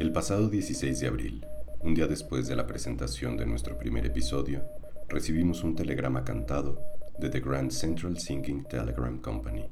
[0.00, 1.46] El pasado 16 de abril,
[1.80, 4.64] un día después de la presentación de nuestro primer episodio,
[5.10, 6.80] recibimos un telegrama cantado
[7.18, 9.68] de The Grand Central Singing Telegram Company.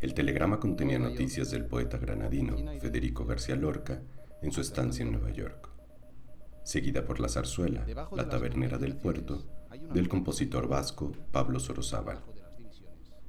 [0.00, 4.00] El telegrama contenía noticias del poeta granadino Federico García Lorca
[4.40, 5.68] en su estancia en Nueva York,
[6.64, 7.84] seguida por la zarzuela
[8.16, 9.44] La tabernera del puerto
[9.92, 12.31] del compositor vasco Pablo Sorozábal.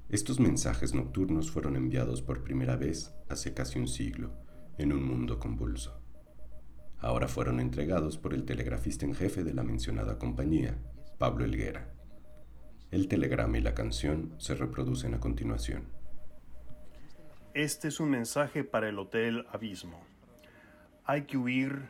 [0.09, 4.32] Estos mensajes nocturnos fueron enviados por primera vez hace casi un siglo
[4.78, 6.00] en un mundo convulso.
[7.00, 10.78] Ahora fueron entregados por el telegrafista en jefe de la mencionada compañía,
[11.18, 11.93] Pablo Elguera.
[12.92, 15.87] El telegrama y la canción se reproducen a continuación.
[17.54, 20.00] Este es un mensaje para el Hotel Abismo.
[21.06, 21.89] Hay que huir,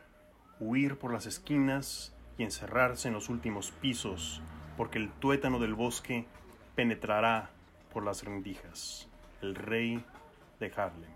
[0.60, 4.42] huir por las esquinas y encerrarse en los últimos pisos,
[4.76, 6.26] porque el tuétano del bosque
[6.76, 7.53] penetrará
[7.94, 9.08] por las rendijas.
[9.42, 10.04] El rey
[10.60, 11.14] de Harlem.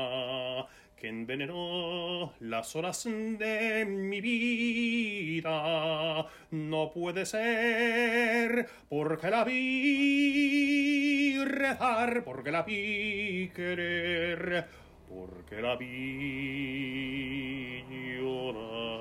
[0.95, 6.25] que envenenó las horas de mi vida.
[6.51, 14.65] No puede ser porque la vi rezar, porque la vi querer,
[15.09, 17.83] porque la vi
[18.17, 18.96] llorar.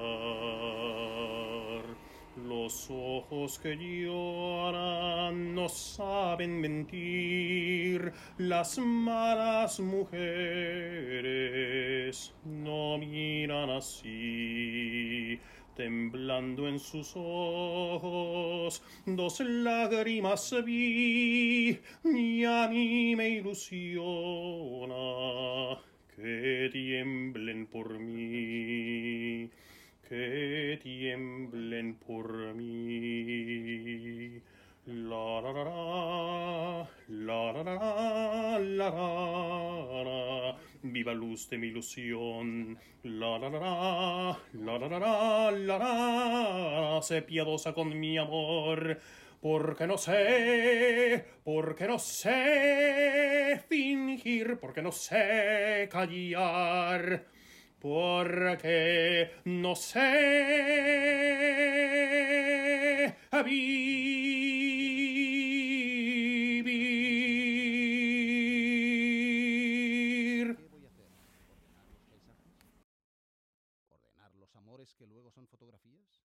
[2.67, 10.25] Los ojos que lloran no saben mentir, las malas mujeres
[12.44, 15.39] no miran así.
[15.77, 24.97] Temblando en sus ojos, dos lágrimas vi y a mí me ilusiona
[26.16, 29.53] que tiemblen por mí
[30.09, 34.41] que tiemblen por mí.
[34.87, 35.65] La la la
[37.09, 38.91] la la la la
[40.05, 42.78] la viva luz de mi ilusión.
[43.03, 49.00] La la la la la la la la sé piadosa con mi amor.
[49.41, 57.35] Porque no sé, porque no sé fingir, porque no sé callar
[57.86, 60.02] porque no sé
[63.44, 64.16] vivir.
[73.88, 76.24] ¿Ordenar los amores que luego son fotografías?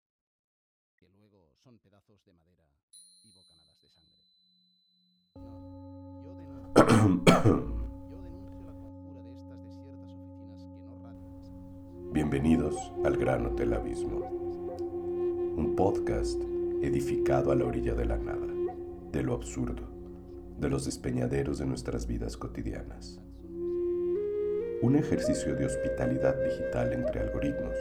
[0.95, 2.68] ¿Que luego son pedazos de madera
[3.24, 4.22] y bocanadas de sangre?
[5.34, 7.77] No, yo denuncio.
[12.30, 14.20] Bienvenidos al Gran Hotel Abismo,
[15.56, 16.38] un podcast
[16.82, 18.46] edificado a la orilla de la nada,
[19.14, 19.84] de lo absurdo,
[20.60, 23.22] de los despeñaderos de nuestras vidas cotidianas.
[24.82, 27.78] Un ejercicio de hospitalidad digital entre algoritmos,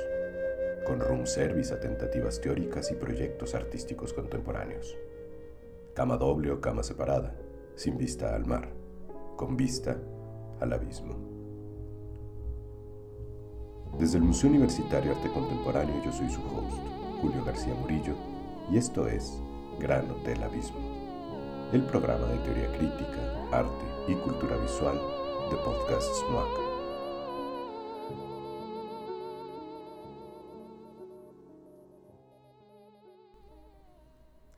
[0.87, 4.97] con room service a tentativas teóricas y proyectos artísticos contemporáneos.
[5.93, 7.35] Cama doble o cama separada,
[7.75, 8.69] sin vista al mar,
[9.35, 10.01] con vista
[10.61, 11.36] al abismo.
[13.99, 16.77] Desde el Museo Universitario Arte Contemporáneo yo soy su host,
[17.23, 18.15] Julio García Murillo,
[18.71, 19.41] y esto es
[19.81, 23.19] Gran Hotel Abismo, el programa de teoría crítica,
[23.53, 25.01] arte y cultura visual
[25.51, 26.67] de Podcast SMAC.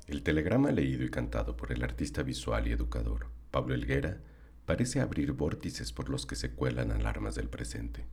[0.08, 4.18] El telegrama leído y cantado por el artista visual y educador Pablo Elguera
[4.66, 8.04] parece abrir vórtices por los que se cuelan alarmas del presente.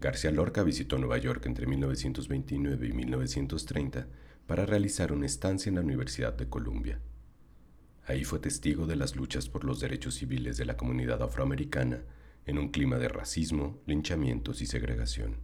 [0.00, 4.06] García Lorca visitó Nueva York entre 1929 y 1930
[4.46, 7.00] para realizar una estancia en la Universidad de Columbia.
[8.06, 12.02] Ahí fue testigo de las luchas por los derechos civiles de la comunidad afroamericana
[12.44, 15.38] en un clima de racismo, linchamientos y segregación.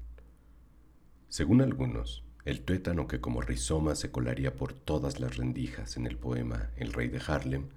[1.29, 6.17] Según algunos, el tuétano que como rizoma se colaría por todas las rendijas en el
[6.17, 7.69] poema El rey de Harlem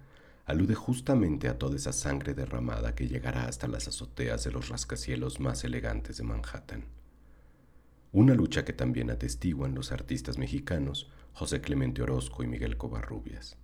[0.46, 5.40] alude justamente a toda esa sangre derramada que llegará hasta las azoteas de los rascacielos
[5.40, 6.86] más elegantes de Manhattan.
[8.12, 13.58] Una lucha que también atestiguan los artistas mexicanos José Clemente Orozco y Miguel Covarrubias.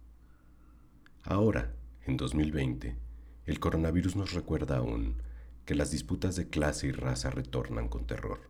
[1.24, 2.98] Ahora, en 2020,
[3.46, 5.22] el coronavirus nos recuerda aún
[5.66, 8.50] que las disputas de clase y raza retornan con terror.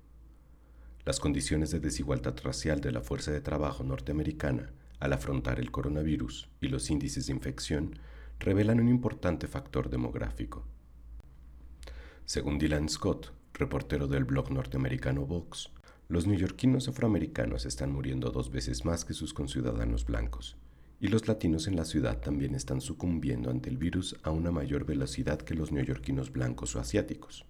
[1.03, 6.49] Las condiciones de desigualdad racial de la fuerza de trabajo norteamericana al afrontar el coronavirus
[6.61, 7.99] y los índices de infección
[8.39, 10.65] revelan un importante factor demográfico.
[12.25, 15.71] Según Dylan Scott, reportero del blog norteamericano Vox,
[16.07, 20.57] los neoyorquinos afroamericanos están muriendo dos veces más que sus conciudadanos blancos,
[21.01, 24.85] y los latinos en la ciudad también están sucumbiendo ante el virus a una mayor
[24.85, 27.45] velocidad que los neoyorquinos blancos o asiáticos.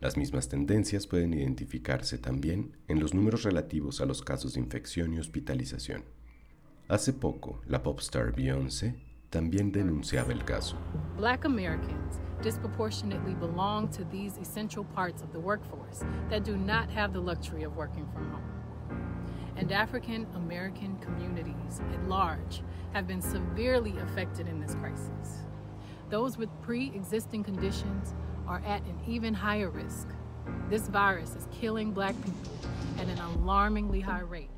[0.00, 5.14] Las mismas tendencias pueden identificarse también en los números relativos a los casos de infección
[5.14, 6.04] y hospitalización.
[6.88, 10.76] Hace poco, la popstar Beyoncé también denunciaba el caso.
[11.16, 17.12] Black Americans disproportionately belong to these essential parts of the workforce that do not have
[17.12, 18.44] the luxury of working from home.
[19.56, 22.62] And African American communities at large
[22.92, 25.44] have been severely affected in this crisis.
[26.08, 28.14] Those with pre existing conditions
[28.48, 30.08] are at an even higher risk.
[30.68, 32.52] This virus is killing black people
[32.98, 34.50] at an alarmingly high rate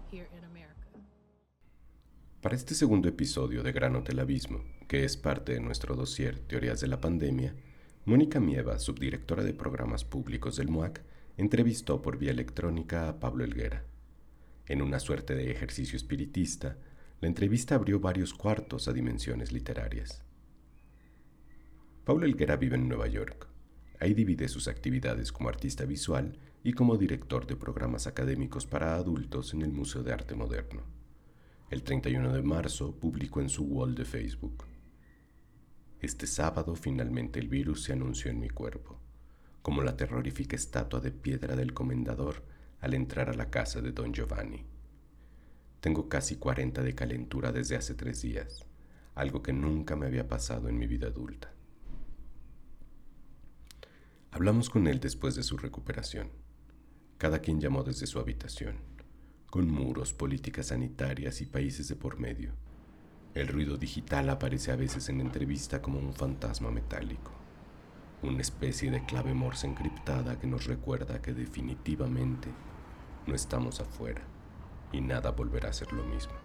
[2.43, 6.81] Para este segundo episodio de Gran Hotel Abismo, que es parte de nuestro dossier Teorías
[6.81, 7.55] de la Pandemia,
[8.05, 11.05] Mónica Mieva, subdirectora de programas públicos del MUAC,
[11.37, 13.85] entrevistó por vía electrónica a Pablo Elguera.
[14.67, 16.79] En una suerte de ejercicio espiritista,
[17.21, 20.25] la entrevista abrió varios cuartos a dimensiones literarias.
[22.05, 23.47] Pablo Elguera vive en Nueva York.
[24.01, 29.55] Ahí divide sus actividades como artista visual y como director de programas académicos para adultos
[29.55, 31.02] en el Museo de Arte Moderno.
[31.73, 34.67] El 31 de marzo publicó en su wall de Facebook.
[36.01, 39.01] Este sábado finalmente el virus se anunció en mi cuerpo,
[39.63, 42.45] como la terrorífica estatua de piedra del comendador
[42.81, 44.67] al entrar a la casa de don Giovanni.
[45.81, 48.67] Tengo casi 40 de calentura desde hace tres días,
[49.15, 51.55] algo que nunca me había pasado en mi vida adulta.
[54.31, 56.29] Hablamos con él después de su recuperación.
[57.17, 58.92] Cada quien llamó desde su habitación
[59.53, 62.53] con muros, políticas sanitarias y países de por medio.
[63.35, 67.33] El ruido digital aparece a veces en entrevista como un fantasma metálico,
[68.23, 72.49] una especie de clave morse encriptada que nos recuerda que definitivamente
[73.27, 74.23] no estamos afuera
[74.91, 76.42] y nada volverá a ser lo mismo.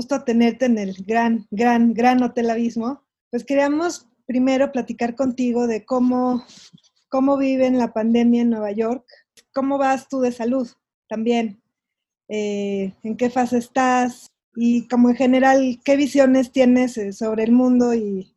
[0.00, 3.02] Gusto tenerte en el gran, gran, gran Hotel Abismo.
[3.30, 6.42] Pues queríamos primero platicar contigo de cómo,
[7.10, 9.04] cómo viven la pandemia en Nueva York,
[9.52, 10.66] cómo vas tú de salud
[11.06, 11.60] también,
[12.28, 17.52] eh, en qué fase estás y como en general, qué visiones tienes eh, sobre el
[17.52, 18.34] mundo y,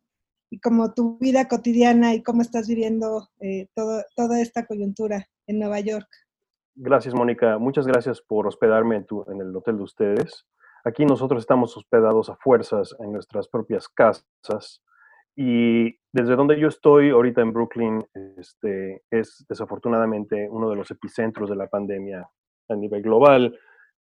[0.50, 5.80] y como tu vida cotidiana y cómo estás viviendo eh, toda esta coyuntura en Nueva
[5.80, 6.10] York.
[6.76, 7.58] Gracias, Mónica.
[7.58, 10.46] Muchas gracias por hospedarme en, en el hotel de ustedes.
[10.86, 14.84] Aquí nosotros estamos hospedados a fuerzas en nuestras propias casas
[15.36, 18.06] y desde donde yo estoy ahorita en Brooklyn
[18.38, 22.30] este, es desafortunadamente uno de los epicentros de la pandemia
[22.70, 23.58] a nivel global.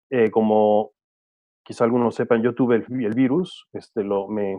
[0.10, 0.92] Eh, como
[1.64, 4.58] quizá algunos sepan, yo tuve el, virus, este, lo, me,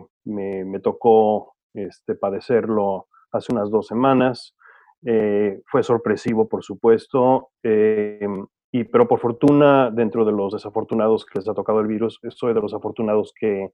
[0.81, 4.55] tocó este, padecerlo hace unas dos semanas.
[5.03, 7.49] Eh, fue sorpresivo, por supuesto.
[7.63, 8.27] Eh,
[8.71, 12.53] y, pero por fortuna, dentro de los desafortunados que les ha tocado el virus, soy
[12.53, 13.71] de los afortunados que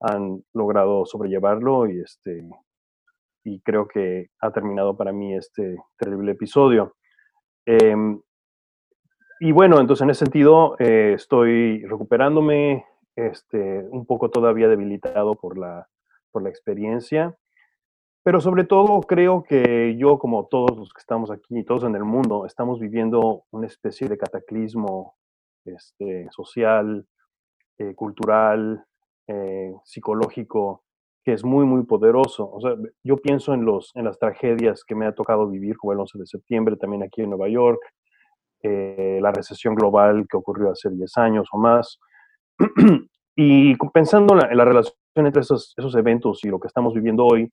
[0.00, 2.44] han logrado sobrellevarlo y, este,
[3.44, 6.96] y creo que ha terminado para mí este terrible episodio.
[7.66, 8.20] Em,
[9.38, 12.84] y bueno, entonces en ese sentido eh, estoy recuperándome,
[13.14, 15.88] este, un poco todavía debilitado por la,
[16.32, 17.36] por la experiencia.
[18.24, 22.04] Pero sobre todo creo que yo, como todos los que estamos aquí, todos en el
[22.04, 25.16] mundo, estamos viviendo una especie de cataclismo
[25.64, 27.06] este, social,
[27.78, 28.84] eh, cultural,
[29.26, 30.84] eh, psicológico,
[31.24, 32.48] que es muy, muy poderoso.
[32.50, 35.92] O sea, yo pienso en, los, en las tragedias que me ha tocado vivir, como
[35.92, 37.80] el 11 de septiembre, también aquí en Nueva York,
[38.62, 41.98] eh, la recesión global que ocurrió hace 10 años o más.
[43.36, 47.50] y pensando en la, relación entre esos, esos eventos y lo que estamos viviendo hoy,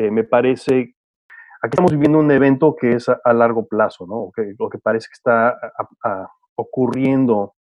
[0.00, 0.94] eh, me parece,
[1.62, 4.30] aquí estamos viviendo un evento que es a, largo plazo, ¿no?
[4.34, 5.58] Que, lo que parece que está
[6.54, 7.54] ocurriendo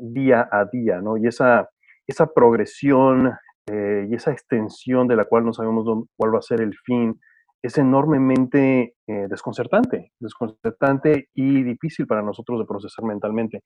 [0.00, 1.16] día a día, ¿no?
[1.16, 1.68] Y esa,
[2.06, 3.32] esa progresión
[3.70, 5.84] eh, y esa extensión de la cual no sabemos
[6.16, 7.20] cuál va a ser el fin,
[7.62, 13.62] es enormemente eh, desconcertante, desconcertante y difícil para nosotros de procesar mentalmente.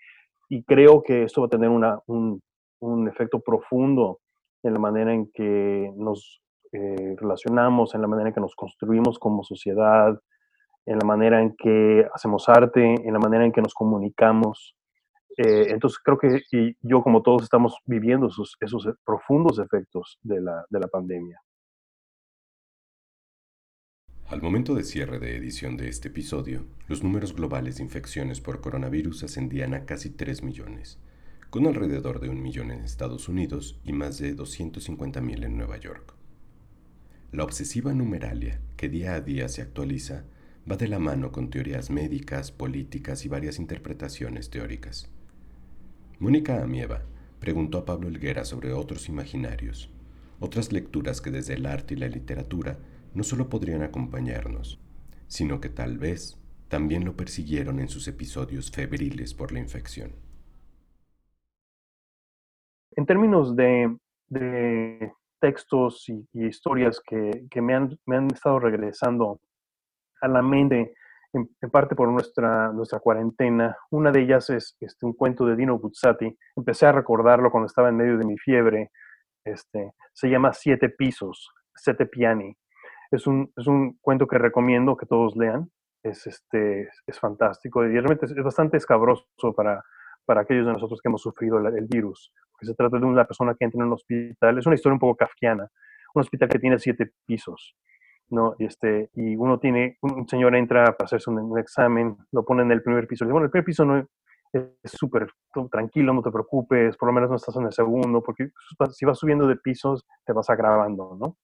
[0.49, 2.40] Y creo que esto va a tener una, un,
[2.81, 4.19] un efecto profundo
[4.64, 6.41] en la manera en que nos
[6.73, 10.19] eh, relacionamos, en la manera en que nos construimos como sociedad,
[10.87, 14.75] en la manera en que hacemos arte, en la manera en que nos comunicamos.
[15.37, 16.43] Eh, entonces creo que
[16.81, 21.41] yo como todos estamos viviendo esos, esos profundos efectos de la, de la pandemia.
[24.29, 28.62] Al momento de cierre de edición de este episodio, los números globales de infecciones por
[28.62, 30.99] coronavirus ascendían a casi 3 millones,
[31.50, 36.14] con alrededor de un millón en Estados Unidos y más de 250.000 en Nueva York.
[37.33, 40.25] La obsesiva numeralia, que día a día se actualiza,
[40.71, 45.11] va de la mano con teorías médicas, políticas y varias interpretaciones teóricas.
[46.19, 47.03] Mónica Amieva
[47.41, 49.91] preguntó a Pablo Elguera sobre otros imaginarios,
[50.41, 52.79] otras lecturas que desde el arte y la literatura
[53.15, 54.79] no solo podrían acompañarnos,
[55.27, 60.12] sino que tal vez también lo persiguieron en sus episodios febriles por la infección.
[62.95, 63.97] En términos de,
[65.42, 69.40] textos y, historias que, me, han, estado regresando
[70.20, 70.94] a la mente,
[71.32, 75.78] en, parte por nuestra, nuestra cuarentena, una de ellas es este, un cuento de Dino
[75.80, 76.38] Buzzati.
[76.54, 78.92] Empecé a recordarlo cuando estaba en medio de mi fiebre.
[79.44, 82.56] Este, se llama Siete Pisos, Sette Piani.
[83.11, 85.68] Es un, es un cuento que recomiendo que todos lean.
[86.04, 89.82] Es, este, es fantástico y realmente es, bastante escabroso para,
[90.25, 92.33] para aquellos de nosotros que hemos sufrido el, virus.
[92.52, 94.59] Porque se trata de una persona que entra en un hospital.
[94.59, 95.69] Es una historia un poco kafkiana.
[96.14, 97.76] Un hospital que tiene siete pisos.
[98.31, 98.55] ¿no?
[98.59, 102.73] Y, este, y uno tiene, un señor entra para hacerse un, examen, lo pone en
[102.73, 103.25] el primer piso.
[103.25, 103.99] Le dice, bueno, el primer piso no
[104.52, 105.29] es súper
[105.71, 108.50] tranquilo, no te preocupes, por lo menos no estás en el segundo, porque
[108.93, 111.37] si vas subiendo de pisos te vas agravando, ¿no?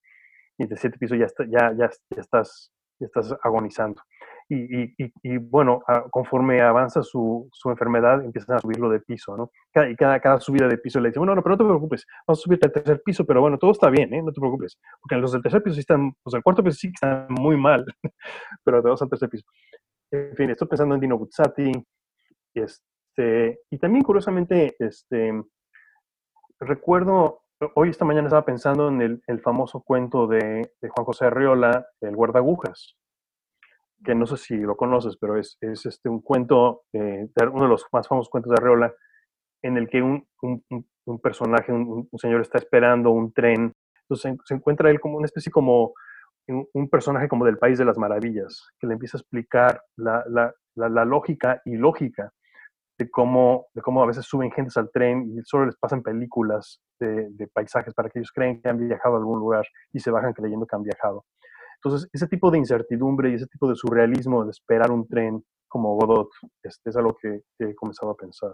[0.59, 4.01] y de siete pisos ya, ya, ya, estás, ya estás agonizando.
[4.51, 9.51] Y, y, y, bueno, conforme avanza su, su, enfermedad, empiezan a subirlo de piso, ¿no?
[9.71, 12.07] Cada, y cada, cada subida de piso le dice, bueno, no, pero no te preocupes,
[12.25, 14.23] vamos a subirte al tercer piso, pero bueno, todo está bien, ¿eh?
[14.23, 14.79] No te preocupes.
[15.01, 17.85] Porque los del tercer piso sí están, pues el cuarto piso sí están muy mal,
[18.63, 19.45] pero te vas al tercer piso.
[20.11, 21.71] En fin, estoy pensando en Dino Buzzati,
[22.55, 25.43] este, y también curiosamente, este,
[26.59, 27.41] recuerdo
[27.75, 32.95] hoy esta mañana estaba pensando en el, famoso cuento de, Juan José Arriola, El guardagujas,
[34.03, 37.85] que no sé si lo conoces, pero es, este, un cuento, eh, uno de los
[37.91, 38.93] más famosos cuentos de Arriola,
[39.61, 40.25] en el que un,
[41.21, 45.93] personaje, un, señor está esperando un tren, entonces se, encuentra él como una especie como
[46.47, 50.23] un, personaje como del País de las Maravillas, que le empieza a explicar la,
[50.75, 52.31] la lógica y lógica
[52.99, 56.81] de cómo, de cómo a veces suben gentes al tren y solo les pasan películas
[56.99, 60.33] de, paisajes para que ellos creen que han viajado a algún lugar y se bajan
[60.33, 61.25] creyendo que han viajado.
[61.83, 65.95] Entonces, ese tipo de incertidumbre y ese tipo de surrealismo de esperar un tren como
[65.95, 66.29] Godot
[66.63, 68.51] este, es algo que, he comenzado a pensar.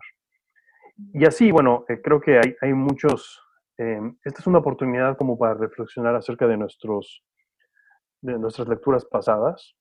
[1.13, 3.41] Y así, bueno, eh, creo que hay, hay muchos,
[3.77, 7.23] eh, esta es una oportunidad como para reflexionar acerca de, nuestros,
[8.21, 9.75] de nuestras lecturas pasadas,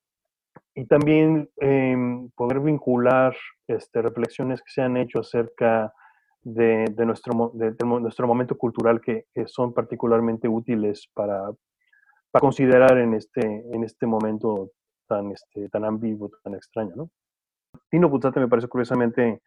[0.75, 3.37] y también em, poder vincular
[3.67, 5.93] este, reflexiones que se han hecho acerca
[6.43, 11.51] de, de nuestro, de, nuestro momento cultural que, que, son particularmente útiles para,
[12.35, 14.73] para considerar en este, en este momento
[15.07, 16.93] tan, este, tan ambiguo, tan extraño.
[16.97, 17.11] ¿no?
[17.89, 19.41] Tino Puzzate me parece curiosamente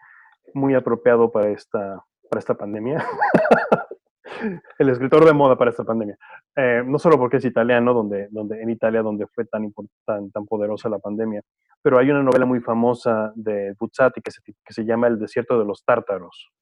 [0.53, 3.05] muy apropiado para esta, para esta pandemia.
[4.79, 6.17] el escritor de moda para esta pandemia.
[6.55, 9.69] Eh, no solo porque es italiano, donde, donde, en Italia donde fue tan,
[10.05, 11.41] tan, tan poderosa la pandemia,
[11.81, 15.59] pero hay una novela muy famosa de Buzzati que se, que se llama El desierto
[15.59, 16.53] de los tártaros.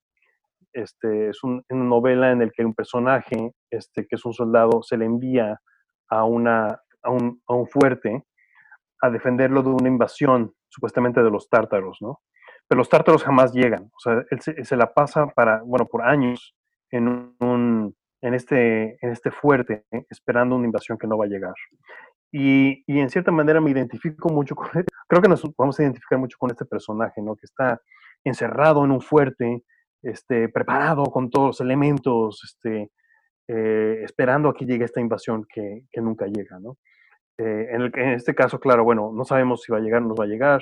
[0.73, 4.97] Este, es una novela en la que un personaje, este, que es un soldado, se
[4.97, 5.61] le envía
[6.09, 8.23] a, una, a, un, a un fuerte
[9.01, 12.21] a defenderlo de una invasión, supuestamente de los tártaros, ¿no?
[12.67, 16.55] Pero los tártaros jamás llegan, o sea, él se, la pasa para, bueno, por años
[16.89, 17.07] en,
[17.39, 21.53] un, en, este, en este fuerte, esperando una invasión que no va a llegar.
[22.31, 24.85] Y, y, en cierta manera me identifico mucho con él.
[25.07, 27.35] Creo que nos vamos a identificar mucho con este personaje, ¿no?
[27.35, 27.79] Que está
[28.23, 29.63] encerrado en un fuerte,
[30.01, 32.91] este, preparado con todos los elementos, este,
[33.47, 36.77] eh, esperando a que llegue esta invasión que, que nunca llega, ¿no?
[37.37, 40.07] Eh, en, el, en, este caso, claro, bueno, no sabemos si va a llegar o
[40.07, 40.61] no va a llegar,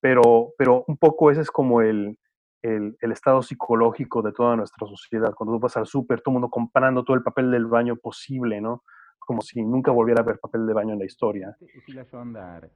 [0.00, 2.16] pero, pero un poco ese es como el,
[2.62, 5.34] el, estado psicológico de toda nuestra sociedad.
[5.34, 8.60] Cuando tú vas al súper, todo el mundo comprando todo el papel del baño posible,
[8.60, 8.82] ¿no?
[9.18, 11.56] Como si nunca volviera a haber papel de baño en la historia.
[11.84, 12.70] Si lasciò andare.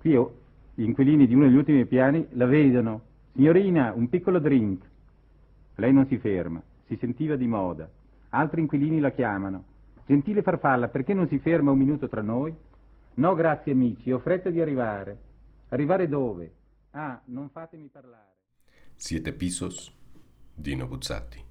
[0.00, 0.18] Qui
[0.74, 3.02] gli inquilini di uno degli ultimi piani la vedono.
[3.32, 4.90] Signorina, un piccolo drink.
[5.76, 7.90] Lei non si ferma, si sentiva di moda.
[8.30, 9.64] Altri inquilini la chiamano.
[10.06, 12.54] Gentile farfalla, perché non si ferma un minuto tra noi?
[13.14, 15.18] No, grazie amici, ho fretta di arrivare.
[15.68, 16.52] Arrivare dove?
[16.90, 18.30] Ah, non fatemi parlare.
[18.94, 19.96] Siete pisos,
[20.54, 21.42] Dino Buzzati.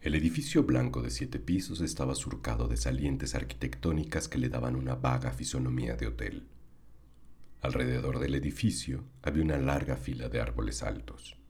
[0.00, 4.96] El edificio blanco de siete pisos estaba surcado de salientes arquitectónicas que le daban una
[4.96, 6.48] vaga fisonomía de hotel.
[7.60, 11.41] Alrededor del edificio había una larga fila de árboles altos.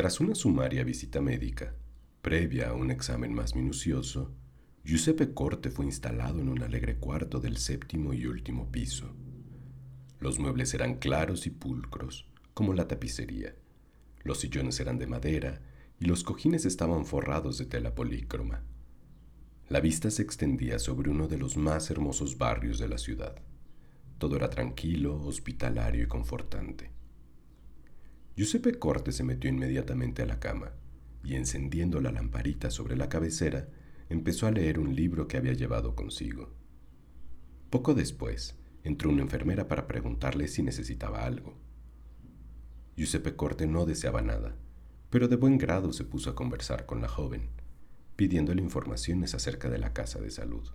[0.00, 1.74] Tras una sumaria visita médica,
[2.22, 4.34] previa a un examen más minucioso,
[4.82, 9.14] Giuseppe Corte fue instalado en un alegre cuarto del séptimo y último piso.
[10.18, 13.54] Los muebles eran claros y pulcros, como la tapicería.
[14.22, 15.60] Los sillones eran de madera
[15.98, 18.62] y los cojines estaban forrados de tela polícroma.
[19.68, 23.36] La vista se extendía sobre uno de los más hermosos barrios de la ciudad.
[24.16, 26.99] Todo era tranquilo, hospitalario y confortante.
[28.40, 30.72] Giuseppe Corte se metió inmediatamente a la cama
[31.22, 33.68] y encendiendo la lamparita sobre la cabecera,
[34.08, 36.54] empezó a leer un libro que había llevado consigo.
[37.68, 41.54] Poco después, entró una enfermera para preguntarle si necesitaba algo.
[42.96, 44.56] Giuseppe Corte no deseaba nada
[45.10, 47.50] pero de buen grado se puso a conversar con la joven,
[48.16, 50.66] pidiéndole informaciones acerca de la casa de salud.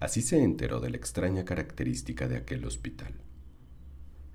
[0.00, 3.22] Así se enteró de la extraña característica de aquel hospital.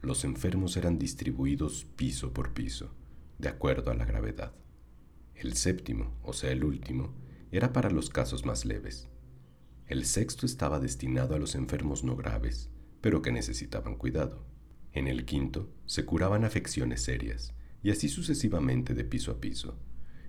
[0.06, 2.94] Los enfermos eran distribuidos piso por piso,
[3.40, 4.54] de acuerdo a la gravedad.
[5.34, 7.16] El séptimo, o sea el último,
[7.52, 9.10] era para los casos más leves.
[9.88, 12.70] El sexto estaba destinado a los enfermos no graves,
[13.02, 14.46] pero que necesitaban cuidado.
[14.94, 19.80] En el quinto se curaban afecciones serias y así sucesivamente de piso a piso.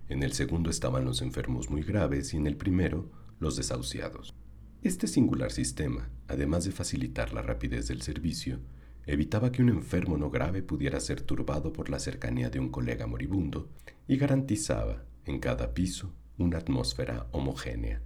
[0.08, 4.32] En el segundo estaban los enfermos muy graves y en el primero los desahuciados.
[4.80, 8.58] Este singular sistema, además de facilitar la rapidez del servicio,
[9.06, 13.06] evitaba que un enfermo no grave pudiera ser turbado por la cercanía de un colega
[13.06, 13.70] moribundo
[14.08, 18.02] y garantizaba, en cada piso, una atmósfera homogénea.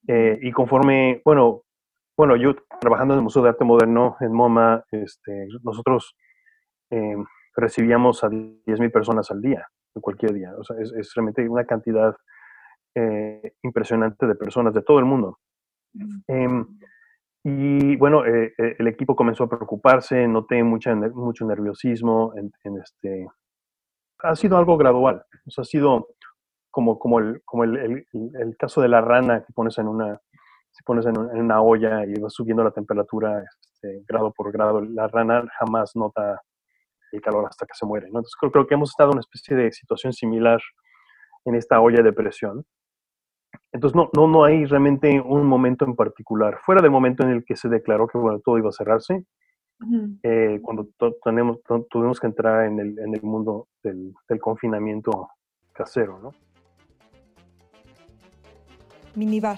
[0.08, 1.64] Eh, y conforme, bueno,
[2.16, 6.16] bueno, yo trabajando en el Museo de Arte Moderno en MoMA, este, nosotros
[6.92, 7.16] eh,
[7.56, 9.68] recibíamos a 10.000 personas al día,
[10.02, 10.54] cualquier día.
[10.58, 12.16] O sea, es, realmente una cantidad
[12.96, 15.40] eh, impresionante de personas de todo el mundo.
[16.28, 16.66] Em,
[17.44, 22.34] y bueno, eh, el equipo comenzó a preocuparse, noté mucha, mucho nerviosismo.
[22.36, 23.28] En, este,
[24.20, 25.24] ha sido algo gradual.
[25.48, 26.08] O sea, ha sido
[26.72, 30.20] como, como, el, como el, el caso de la rana que pones en una,
[30.72, 35.08] si pones en, una olla y vas subiendo la temperatura este, grado por grado, la
[35.08, 36.42] rana jamás nota
[37.12, 38.08] el calor hasta que se muere.
[38.08, 38.20] ¿no?
[38.20, 40.60] Entonces creo, que hemos estado en una especie de situación similar
[41.46, 42.66] en esta olla de presión.
[43.72, 47.44] Entonces no, no, no hay realmente un momento en particular, fuera del momento en el
[47.44, 49.26] que se declaró que bueno, todo iba a cerrarse,
[50.24, 50.90] eh, cuando
[51.24, 55.30] tenemos, tuvimos que entrar en el, en el mundo del, del confinamiento
[55.72, 56.20] casero.
[56.20, 56.32] ¿no?
[59.16, 59.58] Minibar.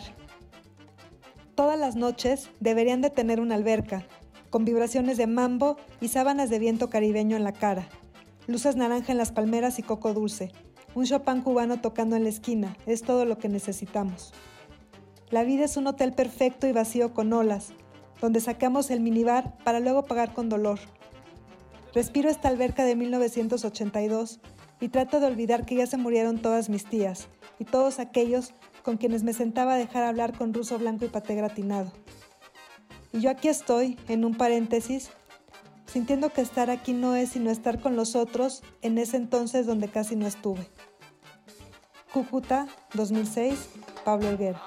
[1.55, 4.03] Todas las noches deberían de tener una alberca,
[4.51, 7.87] con vibraciones de mambo y sábanas de viento caribeño en la cara,
[8.47, 10.51] luces naranja en las palmeras y coco dulce,
[10.93, 14.33] un Chopin cubano tocando en la esquina, es todo lo que necesitamos.
[15.29, 17.69] La vida es un hotel perfecto y vacío con olas,
[18.19, 20.79] donde sacamos el minibar para luego pagar con dolor.
[21.93, 24.41] Respiro esta alberca de 1982
[24.81, 28.97] y trato de olvidar que ya se murieron todas mis tías y todos aquellos con
[28.97, 31.93] quienes me sentaba a dejar hablar con ruso blanco y paté gratinado.
[33.13, 35.11] Y yo aquí estoy, en un paréntesis,
[35.85, 39.89] sintiendo que estar aquí no es sino estar con los otros en ese entonces donde
[39.89, 40.65] casi no estuve.
[42.13, 43.73] Cúcuta, 2006,
[44.05, 44.61] Pablo Elguera.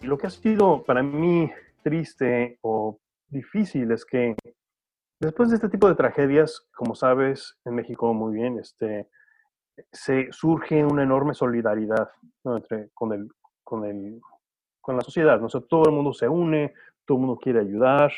[0.00, 1.50] Lo que ha sido para mí
[1.82, 2.98] triste o
[3.28, 4.36] difícil es que
[5.18, 9.08] después de este tipo de tragedias, como sabes, en México muy bien, este,
[9.90, 12.10] se surge una enorme solidaridad
[12.44, 13.28] entre, con, el,
[13.64, 14.20] con, el,
[14.80, 15.40] con la sociedad.
[15.40, 15.48] ¿no?
[15.48, 16.74] todo el mundo se une,
[17.04, 18.12] todo el mundo quiere ayudar.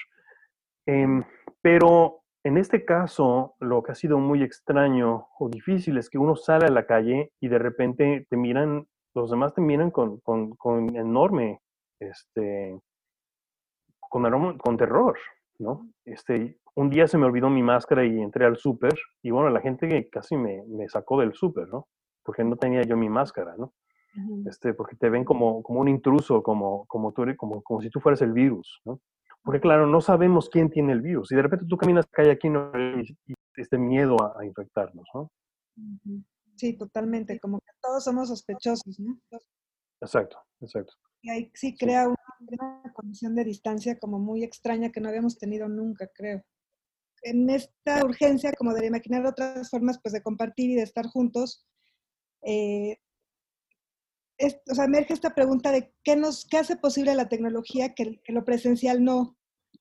[0.86, 1.24] Em,
[1.62, 6.36] pero en este caso, lo que ha sido muy extraño o difícil es que uno
[6.36, 10.54] sale a la calle y de repente te miran, los demás te miran con, con,
[10.54, 11.60] con enorme,
[11.98, 12.78] este,
[13.98, 15.18] con, con terror,
[15.58, 15.88] ¿no?
[16.04, 19.60] Este, un día se me olvidó mi máscara y entré al súper y bueno, la
[19.60, 21.88] gente casi me, me sacó del súper, ¿no?
[22.22, 23.72] Porque no tenía yo mi máscara, ¿no?
[24.46, 28.00] Este, porque te ven como, como un intruso, como, como, tú como, como si tú
[28.00, 29.00] fueras el virus, ¿no?
[29.42, 32.48] Porque claro, no sabemos quién tiene el virus y de repente tú caminas calle aquí
[32.48, 35.30] y, y este miedo a, infectarnos, ¿no?
[36.56, 39.18] Sí, totalmente, como que todos somos sospechosos, ¿no?
[40.00, 40.94] Exacto, exacto.
[41.22, 45.68] Y ahí sí crea una condición de distancia como muy extraña que no habíamos tenido
[45.68, 46.42] nunca, creo
[47.26, 51.66] en esta urgencia como de imaginar otras formas pues de compartir y de estar juntos,
[52.42, 52.98] eh,
[54.38, 58.44] o sea, emerge esta pregunta de qué, nos, qué hace posible la tecnología que, lo
[58.44, 59.36] presencial no.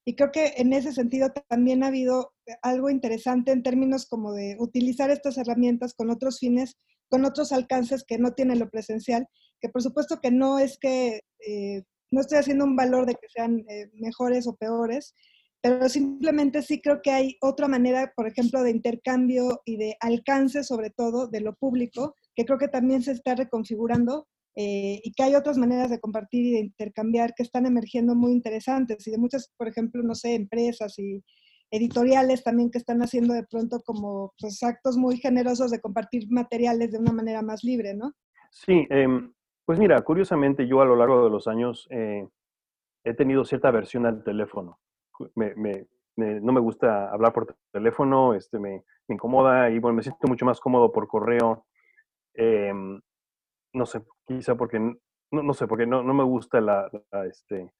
[0.05, 4.55] Y creo que en ese sentido también ha habido algo interesante en términos como de
[4.59, 6.77] utilizar estas herramientas con otros fines,
[7.09, 9.27] con otros alcances que no tienen lo presencial,
[9.59, 13.27] que por supuesto que no es que, eh, no estoy haciendo un valor de que
[13.29, 15.15] sean eh, mejores o peores,
[15.61, 20.63] pero simplemente sí creo que hay otra manera, por ejemplo, de intercambio y de alcance,
[20.63, 25.23] sobre todo, de lo público, que creo que también se está reconfigurando eh, y que
[25.23, 29.17] hay otras maneras de compartir y de intercambiar que están emergiendo muy interesantes y de
[29.17, 31.23] muchas, por ejemplo, no sé, empresas y
[31.71, 36.91] editoriales también que están haciendo de pronto como pues, actos muy generosos de compartir materiales
[36.91, 38.13] de una manera más libre, ¿no?
[38.51, 39.33] Sí, em,
[39.65, 42.25] pues mira, curiosamente yo a lo largo de los años eh,
[43.03, 44.79] he tenido cierta aversión al teléfono
[46.17, 50.59] no me gusta hablar por teléfono, este, me, incomoda y bueno, me siento mucho más
[50.59, 51.65] cómodo por correo.
[52.33, 52.99] Em,
[53.73, 54.95] no sé, quizá porque, no,
[55.31, 56.89] no sé, porque no, no me gusta la,
[57.27, 57.71] este,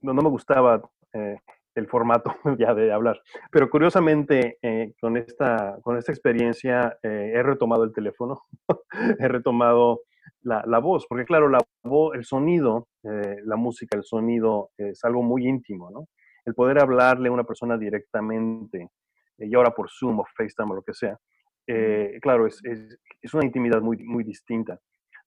[0.00, 0.82] no, no, me gustaba
[1.12, 1.38] eh,
[1.74, 3.20] el formato ya de hablar.
[3.50, 8.42] Pero curiosamente, eh, con, esta, con esta experiencia eh, he retomado el teléfono,
[9.18, 10.02] he retomado
[10.42, 15.22] la, la, voz, porque claro, la voz, el sonido, la música, el sonido es algo
[15.22, 16.08] muy íntimo, ¿no?
[16.46, 18.90] el poder hablarle a una persona directamente,
[19.38, 21.18] eh, y ahora por Zoom o FaceTime o lo que sea,
[21.66, 22.60] eh, claro, es,
[23.20, 24.78] es, una intimidad muy, muy distinta.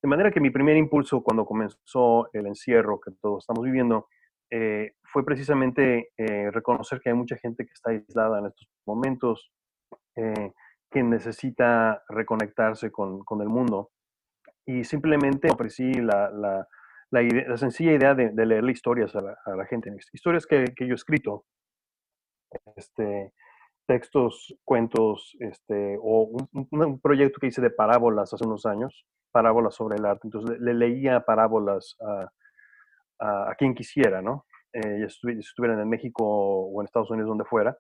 [0.02, 4.08] De manera que mi primer impulso cuando comenzó el encierro que todos estamos viviendo
[4.52, 6.10] eh, fue precisamente
[6.52, 9.52] reconocer que hay mucha gente que está aislada en estos momentos,
[10.16, 13.92] que necesita reconectarse con, con, el mundo.
[14.66, 16.68] Y simplemente ofrecí la, la,
[17.12, 20.96] la, sencilla idea de, de, leerle historias a la, gente, historias que, que, yo he
[20.96, 21.46] escrito,
[22.76, 23.34] este,
[23.88, 29.98] textos, cuentos, este, o un, proyecto que hice de parábolas hace unos años, parábolas sobre
[29.98, 30.28] el arte.
[30.28, 34.46] Entonces le, leía parábolas a, a, quien quisiera, ¿no?
[34.74, 37.78] Eh, estuvieran en México o en Estados Unidos, donde fuera.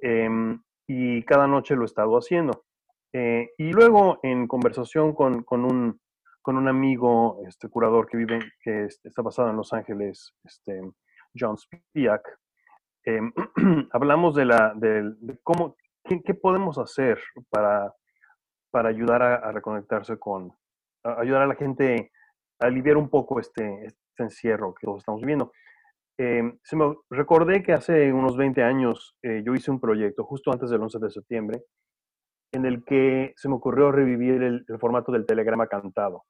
[0.00, 2.64] Em, y cada noche lo he estado haciendo.
[3.12, 6.00] Eh, y luego, en conversación con, con un
[6.48, 10.80] con un amigo, este curador que vive, que está basado en Los Ángeles, este,
[11.38, 12.22] John Spiak,
[13.04, 13.30] em,
[13.92, 17.18] hablamos de, la, de, cómo, qué, podemos hacer
[17.50, 17.94] para,
[18.78, 20.52] para ayudar a, reconectarse con,
[21.02, 22.12] ayudar a la gente
[22.60, 25.50] a aliviar un poco este, este encierro que todos estamos viviendo.
[26.16, 30.52] Em, se me recordé que hace unos 20 años eh, yo hice un proyecto justo
[30.52, 31.64] antes del 11 de septiembre
[32.52, 36.22] en el que se me ocurrió revivir el formato del telegrama cantado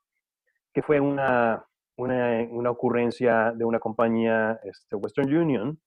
[0.73, 1.63] que fue una,
[1.99, 5.79] una, una ocurrencia de una compañía, este, Western Union,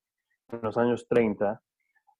[0.49, 1.59] en los años 30,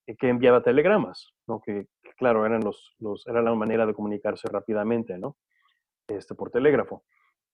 [0.07, 1.61] eh, que enviaba telegramas, ¿no?
[1.61, 1.87] que,
[2.21, 5.37] claro, eran los, los, era la manera de comunicarse rápidamente, ¿no?
[6.07, 7.03] Este, por telégrafo.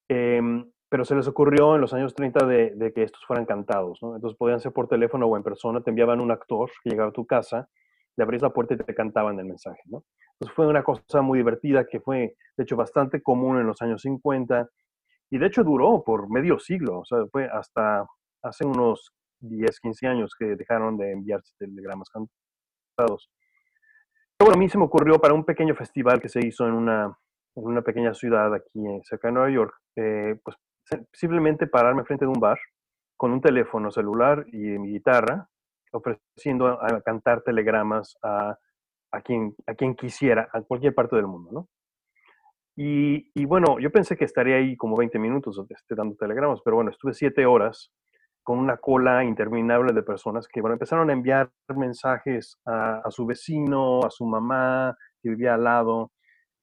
[0.10, 4.00] Em, pero se les ocurrió en los años 30 de, de, que estos fueran cantados,
[4.02, 4.16] ¿no?
[4.16, 7.14] Entonces podían ser por teléfono o en persona, te enviaban un actor que llegaba a
[7.14, 7.70] tu casa,
[8.18, 10.04] le abrías la puerta y te cantaban el mensaje, ¿no?
[10.34, 14.02] Entonces fue una cosa muy divertida que fue, de hecho, bastante común en los años
[14.02, 14.70] 50
[15.30, 18.06] y de hecho duró por medio siglo, o sea, fue hasta
[18.44, 23.30] hace unos 10, 15 años que dejaron de enviarse telegramas cantados.
[24.38, 26.74] Pero bueno, a mí se me ocurrió para un pequeño festival que se hizo en
[26.74, 27.18] una,
[27.56, 30.58] en una pequeña ciudad aquí cerca de Nueva York, eh, pues
[31.12, 32.60] simplemente pararme frente de un bar
[33.16, 35.50] con un teléfono celular y mi guitarra,
[35.92, 38.58] ofreciendo a, cantar telegramas a,
[39.12, 41.70] a, quien, a quien quisiera, a cualquier parte del mundo, ¿no?
[42.80, 46.92] Y, bueno, yo pensé que estaría ahí como 20 minutos este, dando telegramas, pero bueno,
[46.92, 47.92] estuve 7 horas
[48.48, 54.00] con una cola interminable de personas que bueno, empezaron a enviar mensajes a, su vecino,
[54.06, 56.14] a su mamá que vivía al lado,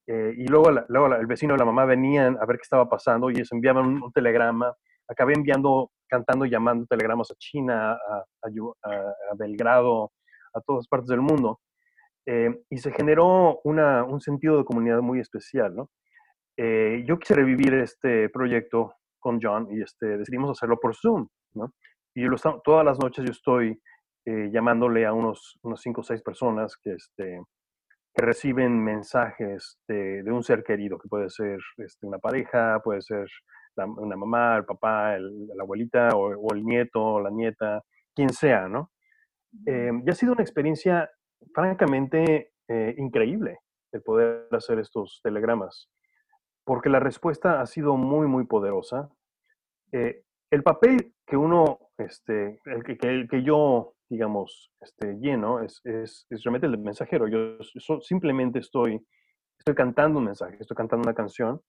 [0.07, 3.29] eh, y luego, luego el vecino y la mamá venían a ver qué estaba pasando
[3.29, 4.73] y ellos enviaban un, telegrama.
[5.07, 10.11] Acabé enviando cantando, llamando telegramas a China, a, a, Belgrado,
[10.55, 11.61] a todas partes del mundo.
[12.25, 15.91] Eh, y se generó una, un sentido de comunidad muy especial, ¿no?
[16.57, 21.73] Eh, yo quise revivir este proyecto con John y este, decidimos hacerlo por Zoom, ¿no?
[22.15, 23.81] Y yo lo, todas las noches yo estoy
[24.27, 27.41] eh, llamándole a unos, unos cinco o seis personas que, este,
[28.15, 33.03] que reciben mensajes de, de, un ser querido, que puede ser este, una pareja, puede
[33.03, 33.27] ser
[33.77, 37.83] una mamá, el papá, la abuelita o, el nieto o la nieta,
[38.15, 38.93] quien sea, ¿no?
[39.67, 41.11] Eh, y ha sido una experiencia
[41.53, 43.59] francamente eh, increíble
[43.93, 45.89] el poder hacer estos telegramas,
[46.65, 49.09] porque la respuesta ha sido muy, muy poderosa.
[49.93, 50.24] Eh,
[50.55, 56.27] el papel que uno, este, el que, el que yo, digamos, este, lleno es, es,
[56.31, 57.27] es, realmente el mensajero.
[57.27, 57.59] Yo,
[58.01, 59.05] simplemente estoy,
[59.59, 61.61] estoy cantando un mensaje, estoy cantando una canción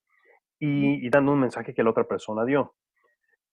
[0.60, 2.76] y, dando un mensaje que la otra persona dio.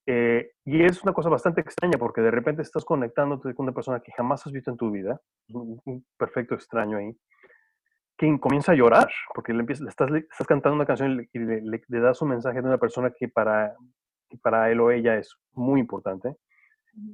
[0.05, 4.01] Eh, y es una cosa bastante extraña porque de repente estás conectándote con una persona
[4.01, 7.17] que jamás has visto en tu vida, un, perfecto extraño ahí,
[8.19, 12.01] que comienza a llorar porque le, empieza, estás, estás, cantando una canción y le, le,
[12.01, 13.77] das un mensaje de una persona que para,
[14.39, 16.37] para él o ella es muy importante.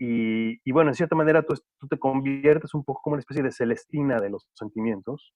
[0.00, 3.44] Y, y, bueno, en cierta manera tú, tú, te conviertes un poco como una especie
[3.44, 5.32] de celestina de los sentimientos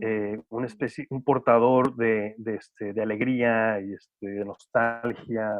[0.00, 5.50] eh, una especie, un portador de, de, este, de alegría y este, de nostalgia.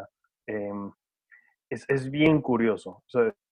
[0.46, 0.90] Em,
[1.70, 3.02] es, es, bien curioso.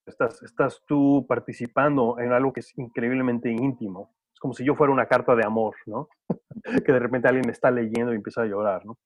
[0.05, 4.15] estás, estás tú participando en algo que es increíblemente íntimo.
[4.33, 6.09] Es como si yo fuera una carta de amor, ¿no?
[6.85, 8.97] que de repente alguien me está leyendo y empieza a llorar, ¿no?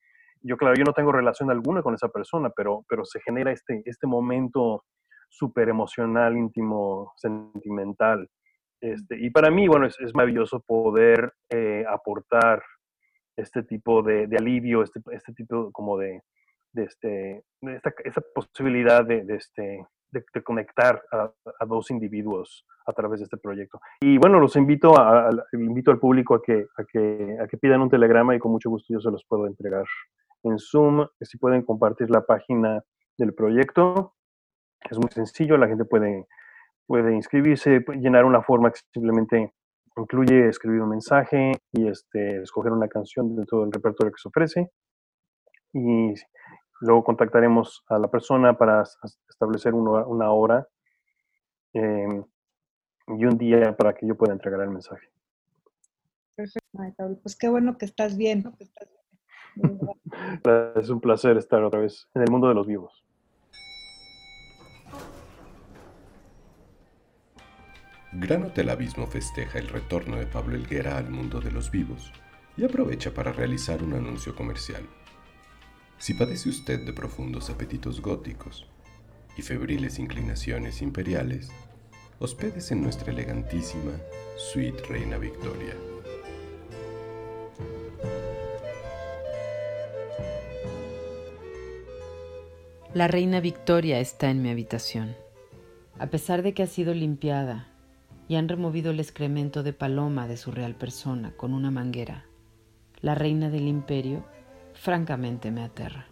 [0.42, 3.82] Yo, claro, yo no tengo relación alguna con esa persona, pero, pero se genera este,
[3.86, 4.84] este momento
[5.30, 8.28] súper emocional, íntimo, sentimental,
[8.82, 12.64] este, y para mí, bueno, es, maravilloso poder eh, aportar
[13.38, 16.22] este tipo de, alivio, este, este, tipo como de,
[16.74, 23.26] de este, esta, esta, posibilidad de, este, de, conectar a, dos individuos a través de
[23.26, 23.80] este proyecto.
[24.02, 27.82] Y bueno, los invito, a, invito al público a que, a, que, a que pidan
[27.82, 29.86] un telegrama y con mucho gusto yo se los puedo entregar
[30.44, 31.08] en Zoom.
[31.22, 32.84] Si pueden compartir la página
[33.18, 34.16] del proyecto,
[34.90, 36.28] es muy sencillo, la gente puede
[36.92, 39.54] puede inscribirse, llenar una forma que simplemente
[39.96, 44.72] incluye escribir un mensaje y este, escoger una canción dentro del repertorio que se ofrece.
[45.72, 46.14] Y
[46.82, 48.84] luego contactaremos a la persona para
[49.30, 50.68] establecer una, hora
[51.72, 52.26] em,
[53.08, 55.08] y un día para que yo pueda entregar el mensaje.
[56.36, 58.44] Perfecto, pues qué bueno que estás bien.
[60.76, 63.04] es un placer estar otra vez en el mundo de los vivos.
[68.14, 72.12] Gran Hotel Abismo festeja el retorno de Pablo Elguera al mundo de los vivos
[72.58, 74.84] y aprovecha para realizar un anuncio comercial.
[75.98, 78.68] Si padece usted de profundos apetitos góticos
[79.38, 81.52] y febriles inclinaciones imperiales,
[82.20, 83.94] hospedes en nuestra elegantísima
[84.36, 85.76] Suite Reina Victoria.
[92.94, 95.16] La Reina Victoria está en mi habitación.
[95.98, 97.70] A pesar de que ha sido limpiada
[98.28, 102.26] y han removido el excremento de paloma de su real persona con una manguera.
[103.00, 104.26] La reina del imperio
[104.74, 106.08] francamente me aterra.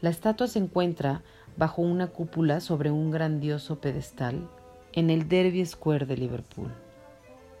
[0.00, 1.22] La estatua se encuentra
[1.58, 4.48] bajo una cúpula sobre un grandioso pedestal
[4.94, 6.72] en el Derby Square de Liverpool.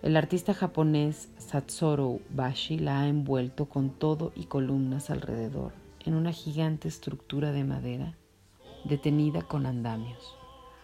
[0.00, 5.72] El artista japonés Satsoro Bashi la ha envuelto con todo y columnas alrededor
[6.06, 8.16] en una gigante estructura de madera
[8.84, 10.36] detenida con andamios.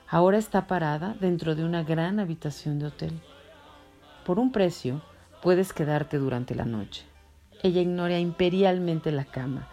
[0.09, 3.21] Ahora está parada dentro de una gran habitación de hotel.
[4.25, 5.03] Por un precio,
[5.43, 7.05] puedes quedarte durante la noche.
[7.63, 9.69] Ella ignora imperialmente la cama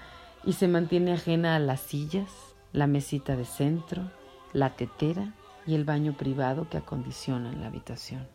[0.46, 2.30] y se mantiene ajena a las sillas,
[2.74, 4.12] la mesita de centro,
[4.54, 5.34] la tetera
[5.66, 8.28] y el baño privado que acondicionan la habitación.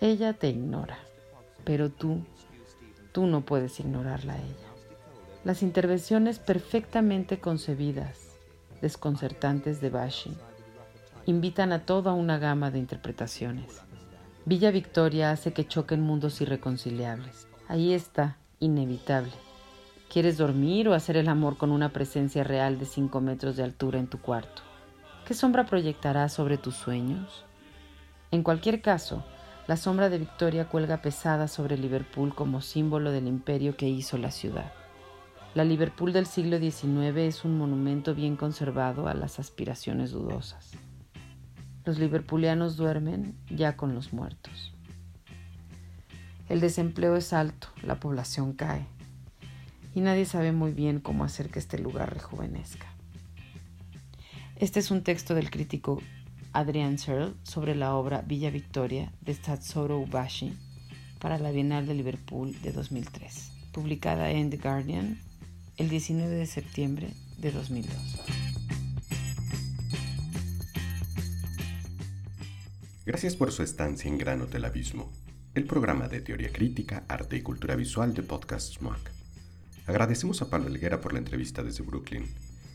[0.00, 0.98] Ella te ignora,
[1.64, 2.20] pero tú,
[3.12, 4.66] tú no puedes ignorarla a ella.
[5.44, 8.25] Las intervenciones perfectamente concebidas,
[8.80, 10.36] desconcertantes de Bashi,
[11.26, 13.82] invitan a toda una gama de interpretaciones.
[14.44, 17.48] Villa Victoria hace que choquen mundos irreconciliables.
[17.68, 19.32] Ahí está, inevitable.
[20.08, 23.98] ¿Quieres dormir o hacer el amor con una presencia real de 5 metros de altura
[23.98, 24.62] en tu cuarto?
[25.26, 27.44] ¿Qué sombra proyectará sobre tus sueños?
[28.30, 29.24] En cualquier caso,
[29.66, 34.30] la sombra de Victoria cuelga pesada sobre Liverpool como símbolo del imperio que hizo la
[34.30, 34.72] ciudad.
[35.56, 40.72] La Liverpool del siglo XIX es un monumento bien conservado a las aspiraciones dudosas.
[41.86, 44.74] Los liverpulianos duermen ya con los muertos.
[46.50, 48.84] El desempleo es alto, la población cae
[49.94, 52.88] y nadie sabe muy bien cómo hacer que este lugar rejuvenezca.
[54.56, 56.02] Este es un texto del crítico
[56.52, 60.52] Adrian Searle sobre la obra Villa Victoria de Tatsuro Ubashi
[61.18, 65.25] para la Bienal de Liverpool de 2003, publicada en The Guardian
[65.76, 67.94] el 19 de septiembre de 2002.
[73.04, 75.12] Gracias por su estancia en Gran Hotel Abismo,
[75.54, 79.12] el programa de teoría crítica, arte y cultura visual de Podcast SMAC.
[79.86, 82.24] Agradecemos a Pablo Helguera por la entrevista desde Brooklyn.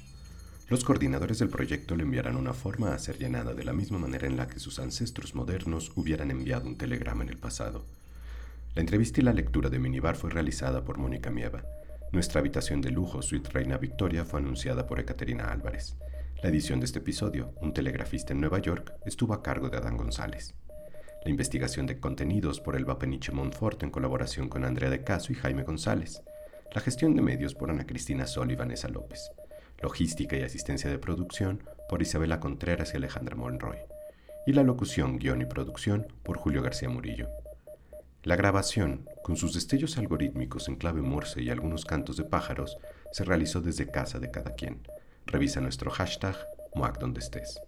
[0.70, 4.28] Los coordinadores del proyecto le enviarán una forma a ser llenada de la misma manera
[4.28, 7.86] en la que sus ancestros modernos hubieran enviado un telegrama en el pasado.
[8.76, 11.64] La entrevista y la lectura de Minibar fue realizada por Mónica Mieva.
[12.12, 15.96] Nuestra habitación de lujo, Suite Reina Victoria, fue anunciada por Ekaterina Álvarez.
[16.44, 19.98] La edición de este episodio, Un telegrafista en Nueva York, estuvo a cargo de Adán
[19.98, 20.54] González.
[21.26, 25.36] La investigación de contenidos por Elba Peniche Montfort en colaboración con Andrea de Caso y
[25.36, 26.22] Jaime González.
[26.76, 29.32] La gestión de medios por Ana Cristina Sol y Vanessa López.
[29.82, 33.78] Logística y asistencia de producción por Isabela Contreras y Alejandra Monroy.
[34.46, 37.30] Y la locución, guion y producción por Julio García Murillo.
[38.24, 42.78] La grabación, con sus destellos algorítmicos en clave morse y algunos cantos de pájaros,
[43.12, 44.82] se realizó desde casa de cada quien.
[45.26, 46.36] Revisa nuestro hashtag
[46.76, 47.62] MOAC donde estés.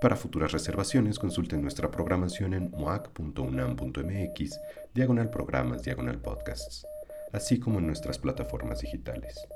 [0.00, 4.60] Para futuras reservaciones consulten nuestra programación en moac.unam.mx,
[4.94, 6.86] diagonal programas, diagonal podcasts,
[7.32, 9.46] así como en nuestras plataformas digitales.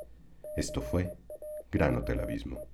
[0.57, 1.13] Esto fue
[1.73, 2.72] Gran Hotel Abismo.